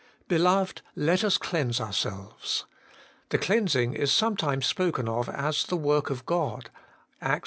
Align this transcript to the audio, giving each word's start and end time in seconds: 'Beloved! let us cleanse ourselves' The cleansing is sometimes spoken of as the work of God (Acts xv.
'Beloved! 0.27 0.81
let 0.95 1.23
us 1.23 1.37
cleanse 1.37 1.79
ourselves' 1.79 2.65
The 3.29 3.37
cleansing 3.37 3.93
is 3.93 4.11
sometimes 4.11 4.65
spoken 4.65 5.07
of 5.07 5.29
as 5.29 5.63
the 5.65 5.77
work 5.77 6.09
of 6.09 6.25
God 6.25 6.71
(Acts 7.21 7.35
xv. 7.35 7.39